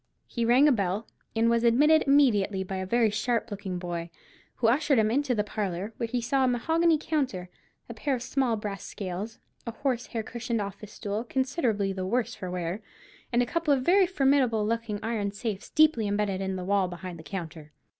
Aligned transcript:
He 0.25 0.45
rang 0.45 0.67
a 0.67 0.71
bell, 0.71 1.07
and 1.35 1.47
was 1.47 1.63
admitted 1.63 2.05
immediately 2.07 2.63
by 2.63 2.77
a 2.77 2.87
very 2.87 3.11
sharp 3.11 3.51
looking 3.51 3.77
boy, 3.77 4.09
who 4.55 4.65
ushered 4.67 4.97
him 4.97 5.11
into 5.11 5.35
the 5.35 5.43
parlour, 5.43 5.93
where 5.97 6.07
he 6.07 6.19
saw 6.21 6.43
a 6.43 6.47
mahogany 6.47 6.97
counter, 6.97 7.51
a 7.87 7.93
pair 7.93 8.15
of 8.15 8.23
small 8.23 8.55
brass 8.55 8.83
scales, 8.83 9.37
a 9.67 9.71
horse 9.71 10.07
hair 10.07 10.23
cushioned 10.23 10.59
office 10.59 10.91
stool 10.93 11.23
considerably 11.23 11.93
the 11.93 12.03
worse 12.03 12.33
for 12.33 12.49
wear, 12.49 12.81
and 13.31 13.43
a 13.43 13.45
couple 13.45 13.71
of 13.71 13.83
very 13.83 14.07
formidable 14.07 14.65
looking 14.65 14.99
iron 15.03 15.31
safes 15.31 15.69
deeply 15.69 16.07
imbedded 16.07 16.41
in 16.41 16.55
the 16.55 16.65
wall 16.65 16.87
behind 16.87 17.19
the 17.19 17.23
counter. 17.23 17.71